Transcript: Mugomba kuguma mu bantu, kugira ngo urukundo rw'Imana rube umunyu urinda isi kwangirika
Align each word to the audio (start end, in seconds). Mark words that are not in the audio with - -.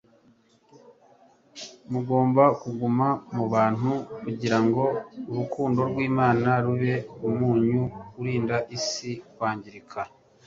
Mugomba 1.91 2.43
kuguma 2.61 3.07
mu 3.35 3.45
bantu, 3.53 3.91
kugira 4.23 4.57
ngo 4.65 4.83
urukundo 5.29 5.79
rw'Imana 5.89 6.49
rube 6.65 6.93
umunyu 7.27 7.81
urinda 8.19 8.55
isi 8.77 9.11
kwangirika 9.33 10.01